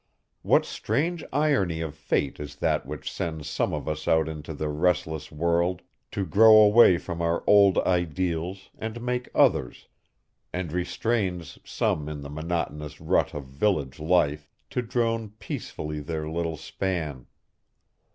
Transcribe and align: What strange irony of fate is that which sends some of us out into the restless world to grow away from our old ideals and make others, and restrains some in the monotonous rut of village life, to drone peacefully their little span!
What 0.41 0.65
strange 0.65 1.23
irony 1.31 1.79
of 1.81 1.93
fate 1.93 2.39
is 2.39 2.55
that 2.55 2.87
which 2.87 3.11
sends 3.11 3.47
some 3.47 3.71
of 3.71 3.87
us 3.87 4.07
out 4.07 4.27
into 4.27 4.51
the 4.51 4.67
restless 4.67 5.31
world 5.31 5.83
to 6.09 6.25
grow 6.25 6.55
away 6.57 6.97
from 6.97 7.21
our 7.21 7.43
old 7.45 7.77
ideals 7.77 8.71
and 8.79 8.99
make 8.99 9.29
others, 9.35 9.89
and 10.51 10.71
restrains 10.73 11.59
some 11.63 12.09
in 12.09 12.21
the 12.21 12.31
monotonous 12.31 12.99
rut 12.99 13.35
of 13.35 13.45
village 13.45 13.99
life, 13.99 14.47
to 14.71 14.81
drone 14.81 15.33
peacefully 15.37 15.99
their 15.99 16.27
little 16.27 16.57
span! 16.57 17.27